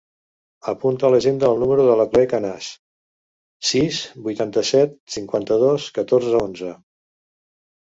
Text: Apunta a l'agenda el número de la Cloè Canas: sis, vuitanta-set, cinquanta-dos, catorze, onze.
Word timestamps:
Apunta 0.71 1.05
a 1.09 1.13
l'agenda 1.15 1.51
el 1.55 1.61
número 1.63 1.85
de 1.87 1.97
la 1.99 2.05
Cloè 2.13 2.29
Canas: 2.31 2.71
sis, 3.73 4.01
vuitanta-set, 4.29 4.99
cinquanta-dos, 5.19 5.89
catorze, 6.01 6.35
onze. 6.43 6.75